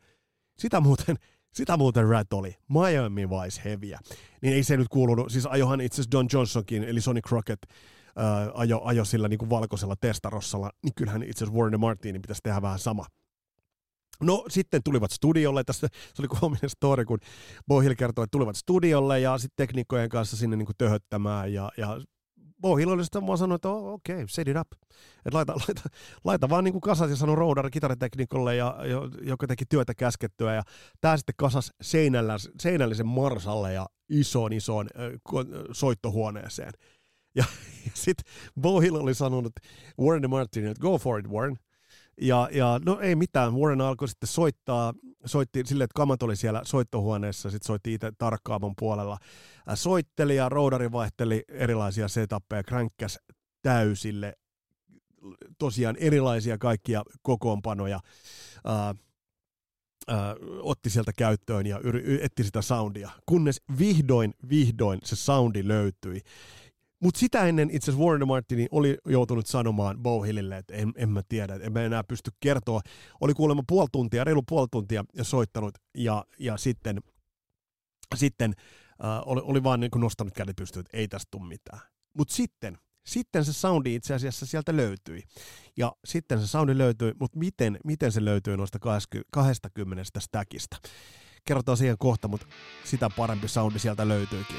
[0.57, 1.15] Sitä muuten
[1.53, 2.55] sitä muuten Rat oli.
[2.69, 3.99] Miami Vice Heavyä.
[4.41, 8.49] Niin ei se nyt kuulunut, siis ajohan itse asiassa Don Johnsonkin, eli Sonny Crockett, äh,
[8.53, 12.61] ajo, ajo sillä niin kuin valkoisella testarossalla, niin kyllähän itse asiassa Warren Martinin pitäisi tehdä
[12.61, 13.05] vähän sama.
[14.21, 17.19] No sitten tulivat studiolle, tässä se oli koominen story, kun
[17.67, 22.01] Bohill kertoi, että tulivat studiolle ja sitten teknikkojen kanssa sinne niin kuin töhöttämään ja, ja
[23.03, 24.67] Sitten vaan sanonut, että oh, okei, okay, set it up.
[25.25, 25.89] Et laita, laita,
[26.23, 28.75] laita vaan niin kuin kasas ja sano roudari kitariteknikolle, ja,
[29.21, 30.53] joka teki työtä käskettyä.
[30.53, 30.63] Ja
[31.01, 34.87] tämä sitten kasas seinällä, seinällisen marsalle ja isoon isoon
[35.71, 36.73] soittohuoneeseen.
[37.35, 37.43] Ja,
[37.85, 39.53] ja sitten Bohill oli sanonut
[40.01, 41.57] Warren Martin, että go for it Warren.
[42.21, 44.93] Ja, ja no ei mitään, Warren alkoi sitten soittaa,
[45.25, 49.17] soitti silleen, että kamat oli siellä soittohuoneessa, sitten soitti itse tarkkaamon puolella.
[49.73, 53.19] Soitteli ja roudari vaihteli erilaisia setappeja, kränkkäs
[53.61, 54.33] täysille,
[55.57, 57.99] tosiaan erilaisia kaikkia kokoonpanoja.
[58.65, 58.95] Ää,
[60.61, 66.21] otti sieltä käyttöön ja yr- etti sitä soundia, kunnes vihdoin, vihdoin se soundi löytyi.
[66.99, 71.21] Mutta sitä ennen itse asiassa Warren Martini oli joutunut sanomaan Bowhillille, että en, en mä
[71.29, 72.81] tiedä, en mä enää pysty kertoa.
[73.21, 77.01] Oli kuulemma puoli tuntia, reilu puoli tuntia ja soittanut ja, ja sitten,
[78.15, 78.53] sitten
[79.03, 81.81] äh, oli, oli vaan niin nostanut kädet pystyyn, että ei tästä tule mitään.
[82.13, 85.23] Mutta sitten, sitten se soundi itse asiassa sieltä löytyi.
[85.77, 88.79] Ja sitten se soundi löytyi, mutta miten, miten se löytyi noista
[89.31, 90.77] 20 stackista?
[91.45, 92.47] Kerrotaan siihen kohta, mutta
[92.83, 94.57] sitä parempi soundi sieltä löytyykin.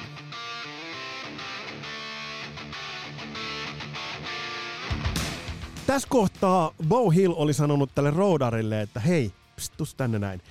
[5.90, 10.42] Tässä kohtaa Bo Hill oli sanonut tälle roudarille, että hei, pst, tänne näin.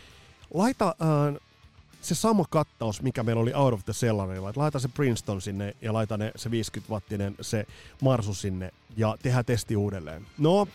[0.54, 1.41] Laita äh,
[2.02, 4.54] se sama kattaus, mikä meillä oli Out of the Cellarilla.
[4.56, 7.65] Laita se Princeton sinne ja laita ne, se 50-wattinen se
[8.02, 10.25] Marsu sinne ja tehdään testi uudelleen.
[10.38, 10.67] No,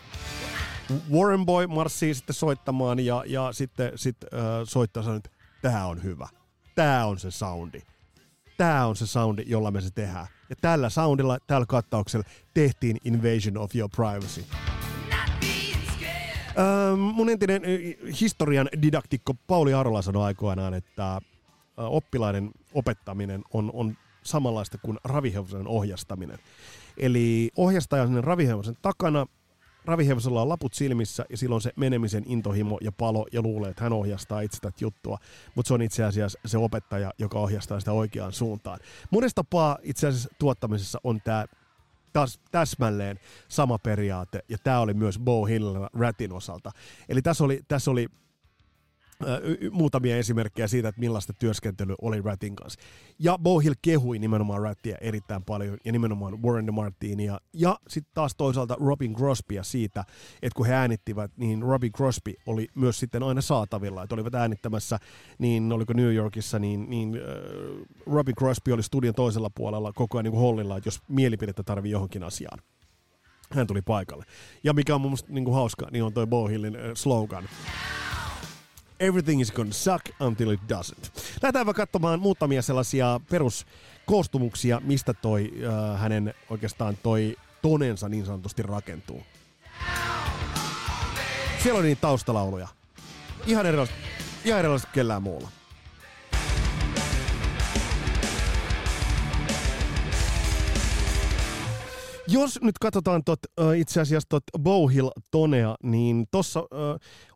[1.13, 5.29] Warren Boy marssii sitten soittamaan ja, ja sitten sit, äh, soittaa sanoo, että
[5.61, 6.27] tämä on hyvä.
[6.75, 7.81] Tämä on se soundi.
[8.57, 10.27] Tämä on se soundi, jolla me se tehdään.
[10.49, 14.43] Ja tällä soundilla, tällä kattauksella tehtiin Invasion of Your Privacy.
[16.57, 17.61] Ähm, mun entinen
[18.21, 21.21] historian didaktikko Pauli Arola sanoi aikoinaan, että
[21.77, 26.39] oppilaiden opettaminen on, on samanlaista kuin ravihevosen ohjastaminen.
[26.97, 29.27] Eli ohjastaja on ravihevosen takana,
[29.85, 33.93] ravihevosella on laput silmissä ja silloin se menemisen intohimo ja palo ja luulee, että hän
[33.93, 35.17] ohjastaa itse tätä juttua,
[35.55, 38.79] mutta se on itse asiassa se opettaja, joka ohjastaa sitä oikeaan suuntaan.
[39.11, 41.45] Monesta tapaa itse asiassa tuottamisessa on tämä
[42.13, 46.71] taas täsmälleen sama periaate, ja tämä oli myös Bo Hill Ratin osalta.
[47.09, 48.07] Eli tässä oli, tässä oli
[49.71, 52.79] muutamia esimerkkejä siitä, että millaista työskentely oli Ratin kanssa.
[53.19, 58.77] Ja Bohill kehui nimenomaan Rattia erittäin paljon, ja nimenomaan Warren Martinia, ja sitten taas toisaalta
[58.79, 60.05] Robin Crosbya siitä,
[60.41, 64.99] että kun he äänittivät, niin Robin Crosby oli myös sitten aina saatavilla, että olivat äänittämässä,
[65.37, 67.21] niin oliko New Yorkissa, niin, niin äh,
[68.13, 71.91] Robin Crosby oli studion toisella puolella koko ajan niin kuin hollilla, että jos mielipidettä tarvii
[71.91, 72.59] johonkin asiaan.
[73.51, 74.25] Hän tuli paikalle.
[74.63, 77.43] Ja mikä on mun mielestä niin kuin hauska, niin on toi Bohillin äh, slogan.
[78.99, 81.11] Everything is gonna suck until it doesn't.
[81.41, 89.23] Lähdetään katsomaan muutamia sellaisia peruskoostumuksia, mistä toi äh, hänen oikeastaan toi tonensa niin sanotusti rakentuu.
[91.63, 92.67] Siellä on niitä taustalauluja.
[93.45, 93.95] Ihan erilaiset,
[94.45, 95.49] ihan erilaiset kellään muulla.
[102.27, 103.39] Jos nyt katsotaan tot,
[103.77, 106.63] itse asiassa tot Bowhill Tonea, niin tuossa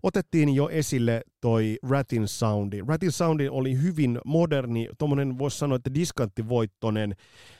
[0.03, 2.81] otettiin jo esille toi Ratin Soundi.
[2.87, 7.15] Ratin Soundi oli hyvin moderni, tuommoinen voisi sanoa, että diskanttivoittoinen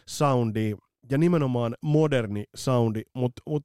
[0.07, 0.75] soundi
[1.11, 3.63] ja nimenomaan moderni soundi, mutta mut,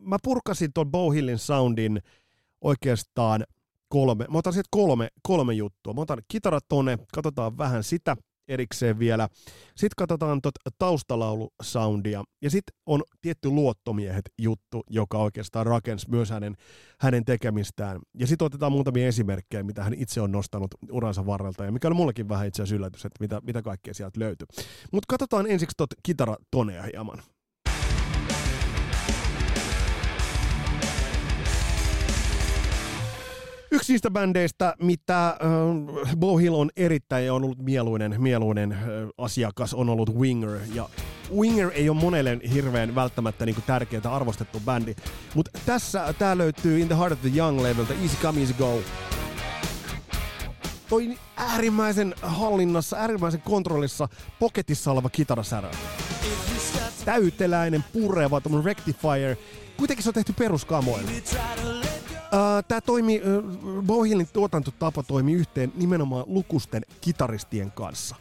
[0.00, 2.00] mä purkasin tuon Bowhillin soundin
[2.60, 3.44] oikeastaan
[3.88, 5.92] kolme, mä otan sieltä kolme, kolme juttua.
[5.92, 8.16] Mä otan kitaratone, katsotaan vähän sitä,
[8.48, 9.28] erikseen vielä.
[9.66, 12.24] Sitten katsotaan tot taustalaulusoundia.
[12.42, 16.56] Ja sitten on tietty luottomiehet juttu, joka oikeastaan rakensi myös hänen,
[17.00, 18.00] hänen tekemistään.
[18.18, 21.64] Ja sitten otetaan muutamia esimerkkejä, mitä hän itse on nostanut uransa varrelta.
[21.64, 24.46] Ja mikä oli mullekin vähän itse asiassa yllätys, että mitä, mitä kaikkea sieltä löytyy.
[24.92, 27.22] Mutta katsotaan ensiksi tot kitaratonea hieman.
[33.74, 38.78] Yksi niistä bändeistä, mitä äh, Bohill on erittäin on ollut mieluinen, mieluinen äh,
[39.18, 40.58] asiakas, on ollut Winger.
[40.74, 40.88] Ja
[41.36, 44.94] Winger ei ole monelle hirveän välttämättä niin tärkeää arvostettu bändi.
[45.34, 48.80] Mutta tässä tämä löytyy In the Heart of the Young leveltä Easy Come Easy Go.
[50.88, 54.08] Toi äärimmäisen hallinnassa, äärimmäisen kontrollissa,
[54.38, 55.70] poketissa oleva kitarasärä.
[57.04, 59.36] Täyteläinen, pureva, rectifier.
[59.76, 61.10] Kuitenkin se on tehty peruskamoilla.
[62.68, 63.22] Tämä toimi,
[63.86, 68.16] Bohillin tuotantotapa toimi yhteen nimenomaan lukusten kitaristien kanssa.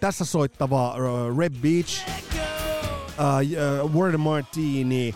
[0.00, 0.94] Tässä soittava
[1.38, 2.08] Red Beach,
[3.92, 5.14] Word Martini,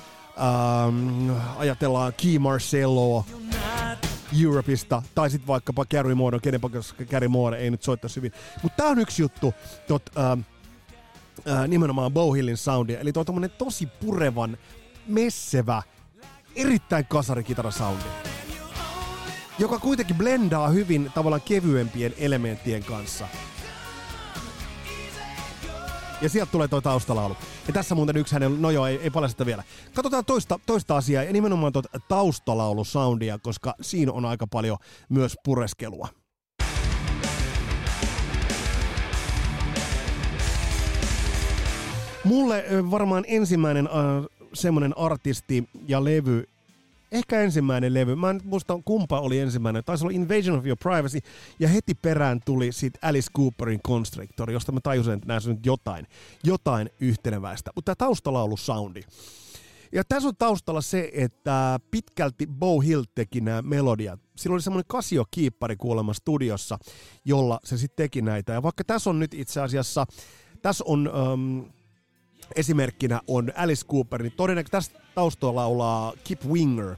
[0.88, 3.25] um, ajatellaan Key Marcello,
[4.43, 6.61] Europeista, tai sitten vaikkapa Gary Moore, kenen
[7.11, 8.33] Gary Moore ei nyt soittaisi hyvin.
[8.62, 9.55] Mutta tämä on yksi juttu,
[9.87, 13.25] tot, uh, uh, nimenomaan Bohillin soundia, eli tuo
[13.59, 14.59] tosi purevan,
[15.07, 15.83] messevä,
[16.59, 18.05] erittäin kasarikitara-soundi,
[19.59, 23.29] joka kuitenkin blendaa hyvin tavallaan kevyempien elementtien kanssa.
[26.21, 27.37] Ja sieltä tulee toi taustalaulu.
[27.66, 29.62] Ja tässä muuten yksi hänen, no joo, ei, ei paljasta vielä.
[29.94, 36.09] Katsotaan toista, toista asiaa ja nimenomaan tuota taustalaulu-soundia, koska siinä on aika paljon myös pureskelua.
[42.25, 43.88] Mulle varmaan ensimmäinen
[44.55, 46.45] semmoinen artisti ja levy,
[47.13, 51.19] ehkä ensimmäinen levy, mä en muista kumpa oli ensimmäinen, taisi olla Invasion of Your Privacy,
[51.59, 55.67] ja heti perään tuli sit Alice Cooperin Constrictor, josta mä tajusin, että näissä on nyt
[55.67, 56.07] jotain,
[56.45, 57.71] jotain yhteneväistä.
[57.75, 59.03] Mutta tämä taustalaulu soundi.
[59.93, 64.21] Ja tässä on taustalla se, että pitkälti Bo Hill teki nämä melodiat.
[64.37, 66.79] Sillä oli semmoinen Casio-kiippari kuulemma studiossa,
[67.25, 68.53] jolla se sitten teki näitä.
[68.53, 70.07] Ja vaikka tässä on nyt itse asiassa,
[70.63, 71.65] tässä on um,
[72.57, 76.97] esimerkkinä on Alice Cooper, niin todennäköisesti tästä taustalla laulaa Kip Winger,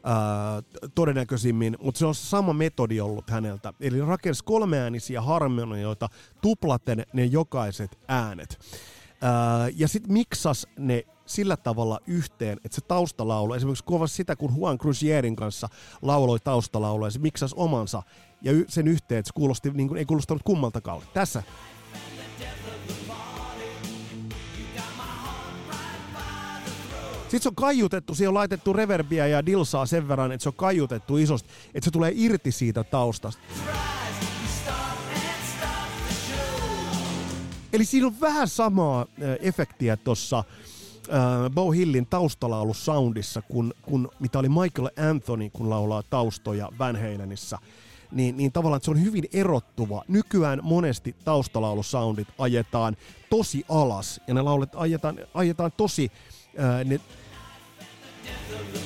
[0.00, 3.72] Uh, todennäköisimmin, mutta se on sama metodi ollut häneltä.
[3.80, 6.08] Eli rakensi kolmeäänisiä harmonioita
[6.42, 8.58] tuplaten ne jokaiset äänet.
[8.60, 14.56] Uh, ja sitten miksas ne sillä tavalla yhteen, että se taustalaulu, esimerkiksi kuvasi sitä, kun
[14.56, 15.68] Juan Cruzierin kanssa
[16.02, 18.02] lauloi taustalaulua, se miksasi omansa,
[18.42, 21.02] ja sen yhteen, että se kuulosti, niin kuin, ei kuulostanut kummaltakaan.
[21.14, 21.42] Tässä
[27.30, 30.54] Sitten se on kaiutettu, siihen on laitettu reverbiä ja dilsaa sen verran, että se on
[30.54, 33.42] kaiutettu isosti, että se tulee irti siitä taustasta.
[37.72, 39.06] Eli siinä on vähän samaa
[39.40, 40.44] efektiä tuossa äh,
[41.54, 47.58] Bo Hillin taustalaulu soundissa, kun, kun, mitä oli Michael Anthony, kun laulaa taustoja Van Halenissä.
[48.12, 50.04] Niin, niin tavallaan se on hyvin erottuva.
[50.08, 52.96] Nykyään monesti taustalaulusoundit ajetaan
[53.30, 56.12] tosi alas ja ne laulet ajetaan, ajetaan tosi
[56.84, 57.00] ne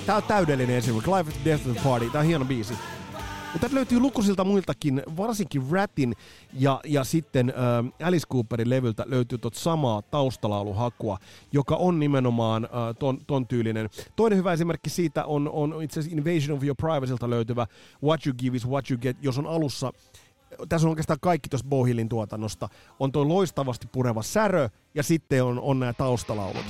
[0.07, 1.11] Tää on täydellinen esimerkki.
[1.11, 2.11] Life at Death of the Party.
[2.11, 2.75] Tää on hieno biisi.
[3.53, 6.15] Mutta löytyy lukuisilta muiltakin, varsinkin Ratin
[6.53, 11.19] ja, ja sitten äh, Alice Cooperin levyltä löytyy tot samaa taustalauluhakua,
[11.53, 13.89] joka on nimenomaan äh, ton, ton tyylinen.
[14.17, 17.67] Toinen hyvä esimerkki siitä on, on itse asiassa Invasion of Your Privacylta löytyvä
[18.03, 19.93] What You Give is What You Get, jos on alussa
[20.69, 22.69] tässä on oikeastaan kaikki tuossa Bohillin tuotannosta.
[23.01, 26.65] On tuo loistavasti pureva särö ja sitten on, on nämä taustalaulut.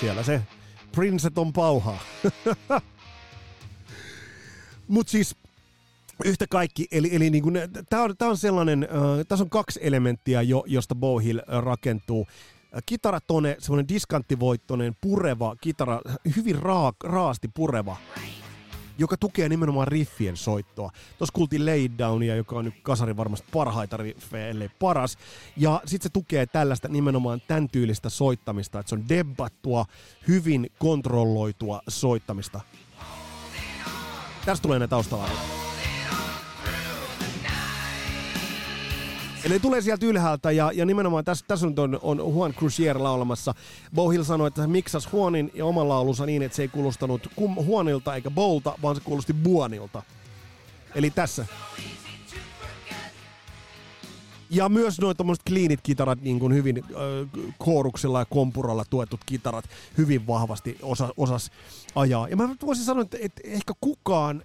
[0.00, 0.40] Siellä se
[0.92, 1.98] Prinset on pauhaa.
[4.88, 5.36] Mut siis
[6.24, 7.44] yhtä kaikki, eli, eli niin
[7.90, 12.26] tämä on, tää on sellainen, äh, tässä on kaksi elementtiä, jo, josta Bowhill rakentuu.
[12.86, 16.00] Kitaratone, semmoinen diskanttivoittoinen, pureva kitara,
[16.36, 17.96] hyvin raa, raasti pureva
[18.98, 20.90] joka tukee nimenomaan riffien soittoa.
[21.18, 25.18] Tuossa kuultiin Laid Downia, joka on nyt kasarin varmasti parhaita riffejä, ellei paras.
[25.56, 29.84] Ja sitten se tukee tällaista nimenomaan tämän tyylistä soittamista, että se on debattua,
[30.28, 32.60] hyvin kontrolloitua soittamista.
[34.44, 35.53] Tästä tulee ne taustalla.
[39.44, 43.54] Eli tulee sieltä ylhäältä ja, ja nimenomaan tässä, tässä on, on Juan Cruzier laulamassa.
[43.94, 47.28] Bo Hill sanoi, että hän miksasi Juanin ja oman laulunsa niin, että se ei kuulostanut
[47.36, 50.02] kum, Juanilta eikä Bolta, vaan se kuulosti Buonilta.
[50.94, 51.46] Eli tässä.
[54.50, 59.64] Ja myös noin tuommoiset cleanit kitarat, niin kuin hyvin äh, kooruksella ja kompuralla tuetut kitarat,
[59.98, 61.50] hyvin vahvasti osa, osas
[61.94, 62.28] ajaa.
[62.28, 64.42] Ja mä voisin sanoa, että, että ehkä kukaan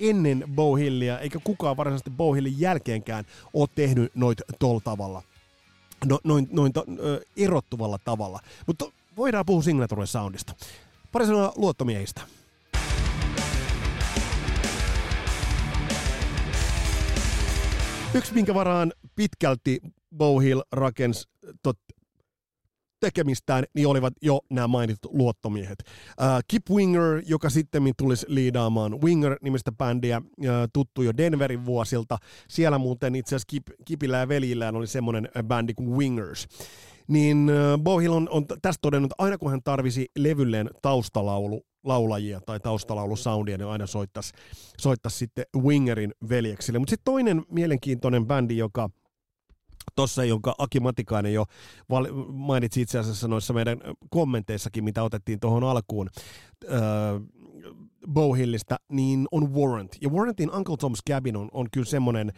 [0.00, 5.22] ennen Bowhillia, eikä kukaan varsinaisesti Bowhillin jälkeenkään ole tehnyt noit tol tavalla.
[6.04, 8.40] No, noin noin to, ö, erottuvalla tavalla.
[8.66, 8.84] Mutta
[9.16, 10.54] voidaan puhua Signature Soundista.
[11.12, 12.20] Pari sanoa luottomiehistä.
[18.14, 19.80] Yksi, minkä varaan pitkälti
[20.16, 21.28] Bowhill rakensi
[21.62, 21.78] tot,
[23.00, 25.78] tekemistään, niin olivat jo nämä mainitut luottomiehet.
[25.86, 32.18] Uh, Kip Winger, joka sitten tulisi liidaamaan Winger-nimistä bändiä, uh, tuttu jo Denverin vuosilta.
[32.48, 36.48] Siellä muuten itse asiassa Kip, Kipillä ja veljillään oli semmoinen bändi kuin Wingers.
[37.08, 42.40] Niin uh, Bohill on, on tästä todennut, että aina kun hän tarvisi levylleen taustalaulu, laulajia
[42.40, 44.32] tai taustalaulusoundia, niin aina soittaisi,
[44.78, 46.78] soittaisi sitten Wingerin veljeksille.
[46.78, 48.90] Mutta sitten toinen mielenkiintoinen bändi, joka
[49.96, 51.44] tuossa, jonka Aki Matikainen jo
[52.32, 53.78] mainitsi itse asiassa noissa meidän
[54.10, 56.10] kommenteissakin, mitä otettiin tuohon alkuun
[56.64, 56.80] öö,
[58.12, 59.96] Bowhillistä, niin on Warrant.
[60.00, 62.32] Ja Warrantin Uncle Tom's Cabin on, on kyllä semmoinen,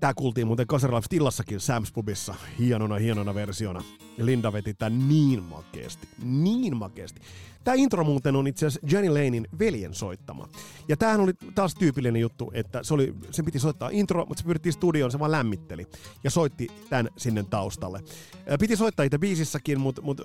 [0.00, 3.84] Tämä kuultiin muuten Kasarlife Tillassakin Sam's Pubissa hienona, hienona versiona.
[4.18, 7.20] Linda veti tämän niin makeasti, niin makeasti.
[7.64, 10.48] Tämä intro muuten on itse asiassa Jenny Lanein veljen soittama.
[10.88, 14.46] Ja tämähän oli taas tyypillinen juttu, että se oli, sen piti soittaa intro, mutta se
[14.46, 15.86] pyrittiin studioon, se vaan lämmitteli.
[16.24, 18.00] Ja soitti tämän sinne taustalle.
[18.60, 20.22] Piti soittaa itse biisissäkin, mutta, mutta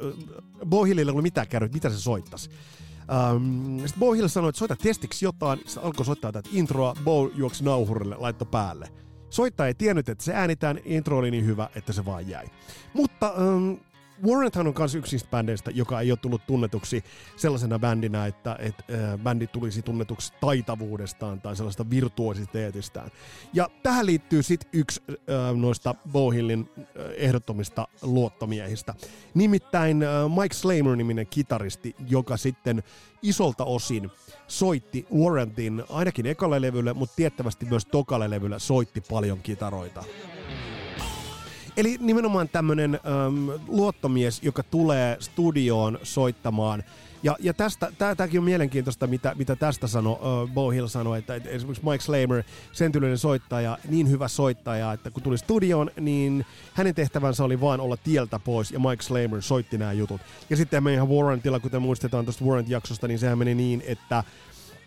[0.66, 2.50] Bohillille ei ollut mitään käynyt, mitä se soittaisi.
[3.36, 7.32] Um, sitten Bo Hill sanoi, että soita testiksi jotain, sitten alkoi soittaa tätä introa, Bo
[7.36, 9.05] juoksi nauhurille, laittoi päälle.
[9.36, 12.46] Soittaja ei tiennyt, että se äänitään, intro oli niin hyvä, että se vaan jäi.
[12.94, 13.78] Mutta um,
[14.24, 17.04] Warranthan on myös yksi niistä bändeistä, joka ei ole tullut tunnetuksi
[17.36, 23.12] sellaisena bändinä, että et, äh, bändi tulisi tunnetuksi taitavuudestaan tai sellaista virtuositeetistään.
[23.54, 26.84] Ja tähän liittyy sitten yksi äh, noista Bohillin äh,
[27.18, 28.94] ehdottomista luottomiehistä.
[29.34, 30.10] Nimittäin äh,
[30.42, 32.84] Mike Slamer-niminen kitaristi, joka sitten
[33.22, 34.12] isolta osin
[34.48, 40.04] soitti Warrantin ainakin ekalle levylle, mutta tiettävästi myös tokalle levylle soitti paljon kitaroita.
[41.78, 46.84] Eli nimenomaan tämmöinen ähm, luottomies, joka tulee studioon soittamaan.
[47.24, 51.36] Ja, ja tästä, tämäkin on mielenkiintoista, mitä, mitä tästä sanoi, uh, Bo Hill sanoi, että,
[51.36, 56.46] että esimerkiksi Mike Slamer, sen tyylinen soittaja, niin hyvä soittaja, että kun tuli studioon, niin
[56.74, 60.22] hänen tehtävänsä oli vaan olla tieltä pois, ja Mike Slamer soitti nämä jutut.
[60.50, 64.24] Ja sitten me ihan Warrantilla, kuten muistetaan tuosta Warrant-jaksosta, niin sehän meni niin, että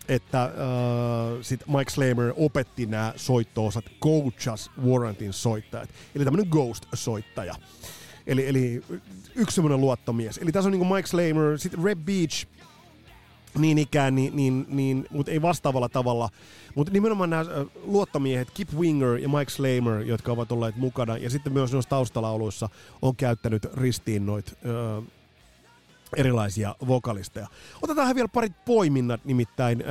[0.09, 0.51] että äh,
[1.43, 5.91] sit Mike Slamer opetti nämä soittoosat, coachas Warrantin soittajat.
[6.15, 7.55] Eli tämmöinen ghost-soittaja.
[8.27, 8.83] Eli, eli
[9.35, 10.39] yksi semmoinen luottomies.
[10.39, 12.47] Eli tässä on niin Mike Slamer, sitten Red Beach,
[13.59, 16.29] niin ikään, niin, niin, niin, mutta ei vastaavalla tavalla.
[16.75, 17.45] Mutta nimenomaan nämä
[17.85, 22.69] luottomiehet, Kip Winger ja Mike Slamer, jotka ovat olleet mukana, ja sitten myös noissa taustalauluissa
[23.03, 25.05] on käyttänyt ristiin noit äh,
[26.17, 27.47] erilaisia vokalisteja.
[27.83, 29.85] Otetaan vielä parit poiminnat nimittäin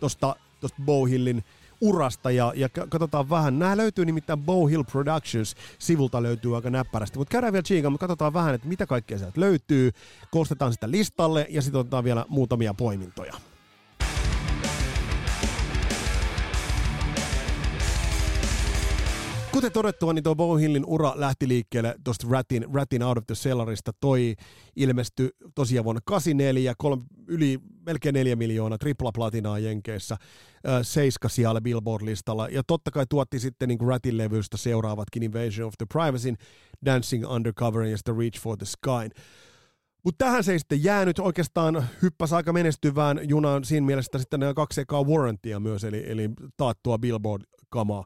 [0.00, 1.44] tuosta tosta Bowhillin
[1.80, 3.58] urasta ja, ja katsotaan vähän.
[3.58, 8.32] Nämä löytyy nimittäin Bowhill Productions sivulta löytyy aika näppärästi, mutta käydään vielä chiikaan, mutta katsotaan
[8.32, 9.90] vähän, että mitä kaikkea sieltä löytyy.
[10.30, 13.34] Koostetaan sitä listalle ja sitten otetaan vielä muutamia poimintoja.
[19.56, 23.34] Kuten todettua, niin tuo Bo Hillin ura lähti liikkeelle tuosta Ratin, Ratin Out of the
[23.34, 23.92] Cellarista.
[24.00, 24.34] Toi
[24.76, 30.16] ilmestyi tosiaan vuonna 84, kolme, yli melkein neljä miljoonaa tripla platinaa Jenkeissä,
[30.82, 32.48] seiska siellä Billboard-listalla.
[32.48, 36.34] Ja totta kai tuotti sitten niin Ratin levystä seuraavatkin Invasion of the Privacy,
[36.84, 39.20] Dancing Undercover ja sitten Reach for the Sky.
[40.04, 41.18] Mutta tähän se ei sitten jäänyt.
[41.18, 46.30] Oikeastaan hyppäsi aika menestyvään junaan siinä mielessä sitten nämä kaksi ekaa warrantia myös, eli, eli
[46.56, 48.04] taattua Billboard-kamaa.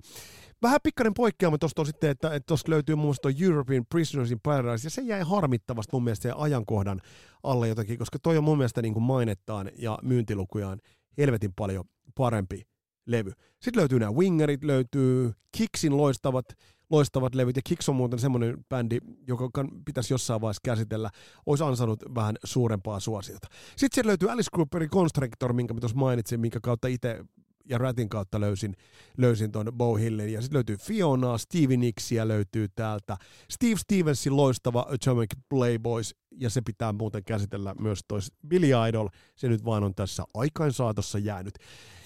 [0.63, 4.87] Vähän pikkainen poikkeama tuosta on sitten, että tuosta löytyy muun muassa European Prisoners in Paradise,
[4.87, 7.01] ja se jäi harmittavasti mun mielestä ajankohdan
[7.43, 10.81] alle jotakin, koska toi on mun mielestä niin kuin mainettaan ja myyntilukujaan
[11.19, 12.63] helvetin paljon parempi
[13.07, 13.33] levy.
[13.63, 16.45] Sitten löytyy nämä Wingerit, löytyy Kiksin loistavat,
[16.91, 18.99] loistavat levyt, ja Kicks on muuten semmoinen bändi,
[19.29, 21.11] joka pitäisi jossain vaiheessa käsitellä,
[21.47, 23.49] olisi ansannut vähän suurempaa suosiota.
[23.77, 27.25] Sitten siellä löytyy Alice Cooperin Constrictor, minkä mä tuossa mainitsin, minkä kautta itse
[27.71, 28.77] ja Ratin kautta löysin,
[29.17, 30.33] löysin tuon Bow Hillin.
[30.33, 33.17] Ja sitten löytyy Fiona, Stevie Nicksia löytyy täältä.
[33.51, 39.09] Steve Stevensin loistava Atomic Playboys, ja se pitää muuten käsitellä myös tois Billy Idol.
[39.37, 41.55] Se nyt vaan on tässä aikain saatossa jäänyt.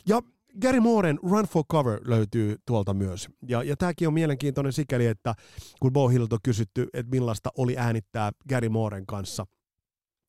[0.08, 0.22] Ja
[0.60, 3.28] Gary Mooren Run for Cover löytyy tuolta myös.
[3.48, 5.34] Ja, ja tämäkin on mielenkiintoinen sikäli, että
[5.80, 9.46] kun Bo Hill on kysytty, että millaista oli äänittää Gary Mooren kanssa,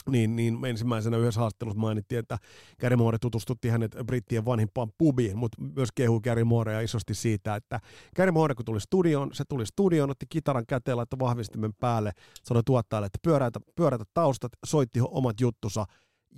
[0.10, 2.38] niin, niin ensimmäisenä yhdessä haastattelussa mainittiin, että
[2.80, 7.80] Gary Moore tutustutti hänet brittien vanhimpaan pubiin, mutta myös kehu Gary Moorea isosti siitä, että
[8.16, 12.12] Gary Moore kun tuli studioon, se tuli studioon, otti kitaran käteen, laittoi vahvistimen päälle,
[12.44, 15.86] sanoi tuottajalle, että pyöräitä, pyöräitä taustat, soitti omat juttusa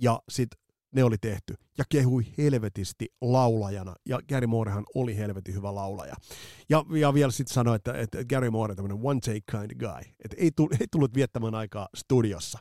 [0.00, 3.94] ja sitten ne oli tehty ja kehui helvetisti laulajana.
[4.08, 6.14] Ja Gary Moorehan oli helvetin hyvä laulaja.
[6.68, 9.78] Ja, ja vielä sitten sanoi, että, että Gary Moore on tämmöinen one take kind of
[9.78, 10.12] guy.
[10.24, 12.58] Että ei, tullut, ei tullut viettämään aikaa studiossa.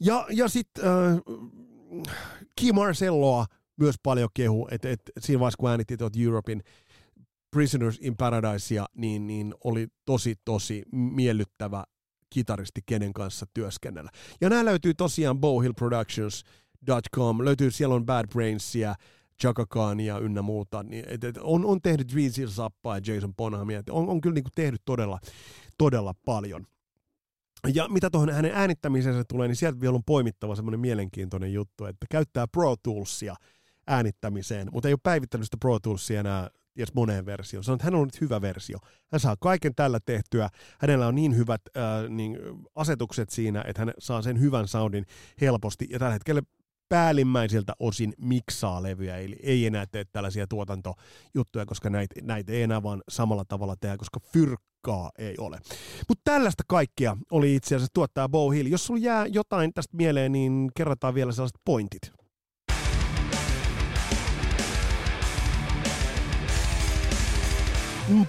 [0.00, 1.16] Ja, ja sitten äh,
[2.56, 3.46] Kim Marcelloa
[3.76, 6.62] myös paljon kehu, että et, siinä vaiheessa kun äänittiin tuot Europein
[7.50, 11.84] Prisoners in Paradisea, niin, niin oli tosi tosi miellyttävä
[12.30, 14.10] kitaristi, kenen kanssa työskennellä.
[14.40, 18.94] Ja nämä löytyy tosiaan Bowhill Productions.com, löytyy siellä on Bad Brainsia,
[19.40, 20.82] Chaka Khania ynnä muuta.
[20.82, 24.50] Niin, et, et, on, on tehnyt Dweezil Sappaa ja Jason Bonhamia, on, on kyllä niinku
[24.54, 25.18] tehnyt todella,
[25.78, 26.66] todella paljon.
[27.74, 32.06] Ja mitä tuohon hänen äänittämiseensä tulee, niin sieltä vielä on poimittava semmoinen mielenkiintoinen juttu, että
[32.10, 33.34] käyttää Pro Toolsia
[33.86, 36.50] äänittämiseen, mutta ei ole päivittänyt sitä Pro Toolsia enää
[36.80, 37.64] ties moneen versioon.
[37.64, 38.78] Sanoin, että hän on nyt hyvä versio.
[39.12, 40.48] Hän saa kaiken tällä tehtyä.
[40.78, 42.38] Hänellä on niin hyvät äh, niin,
[42.74, 45.06] asetukset siinä, että hän saa sen hyvän soundin
[45.40, 45.86] helposti.
[45.90, 46.42] Ja tällä hetkellä
[46.90, 52.82] päällimmäisiltä osin miksaa levyjä, eli ei enää tee tällaisia tuotantojuttuja, koska näitä, näitä ei enää
[52.82, 55.58] vaan samalla tavalla tehdä, koska fyrkkaa ei ole.
[56.08, 58.66] Mutta tällaista kaikkea oli itse asiassa tuottaa Bow Hill.
[58.66, 62.12] Jos sulla jää jotain tästä mieleen, niin kerrataan vielä sellaiset pointit.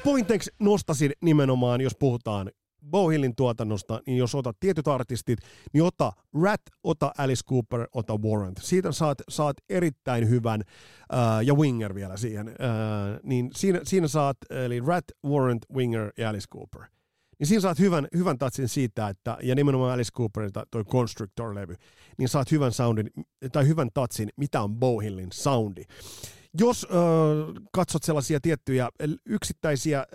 [0.04, 2.52] Pointeiksi nostasin nimenomaan, jos puhutaan
[2.90, 5.40] Bohillin tuotannosta, niin jos otat tietyt artistit,
[5.74, 6.14] niin ota
[6.44, 8.60] Rat, ota Alice Cooper, ota Warrant.
[8.62, 10.64] Siitä saat, saat erittäin hyvän,
[11.14, 16.30] uh, ja Winger vielä siihen, uh, niin siinä, siinä saat, eli Rat, Warrant, Winger ja
[16.30, 16.82] Alice Cooper.
[17.40, 21.76] Niin siinä saat hyvän, hyvän tatsin siitä, että, ja nimenomaan Alice Cooperilta toi Constructor-levy,
[22.18, 23.10] niin saat hyvän soundin,
[23.52, 25.84] tai hyvän tatsin, mitä on Bohillin soundi.
[26.60, 28.90] Jos äh, katsot sellaisia tiettyjä
[29.26, 30.06] yksittäisiä äh,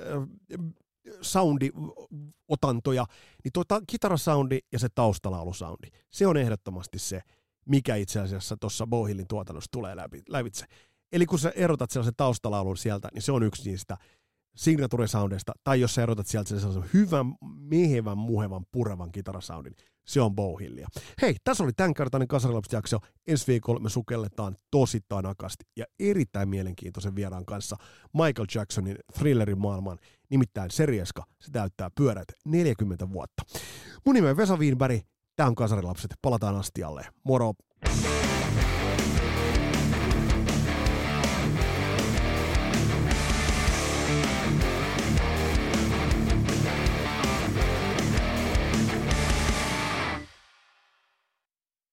[1.20, 3.06] soundiotantoja,
[3.44, 7.20] niin tuo kitarasoundi ja se taustalaulusoundi, se on ehdottomasti se,
[7.68, 10.66] mikä itse asiassa tuossa Bohillin tuotannossa tulee läpi, lävitse.
[11.12, 13.96] Eli kun sä erotat sellaisen taustalaulun sieltä, niin se on yksi niistä
[14.56, 19.74] signature soundeista, tai jos sä erotat sieltä sellaisen hyvän, mehevän, muhevan, purevan kitarasoundin,
[20.06, 20.88] se on Bowhillia.
[21.22, 22.98] Hei, tässä oli tämänkertainen Kasarilapset-jakso.
[23.26, 27.76] Ensi viikolla me sukelletaan tosi tanakasti ja erittäin mielenkiintoisen vieraan kanssa
[28.12, 29.98] Michael Jacksonin thrillerin maailman,
[30.30, 31.24] nimittäin Serieska.
[31.40, 33.42] Se täyttää pyörät 40 vuotta.
[34.06, 35.00] Mun nimi on Vesa Wienberg,
[35.36, 36.14] tämä on Kasarilapset.
[36.22, 37.06] Palataan astialle.
[37.24, 37.52] Moro!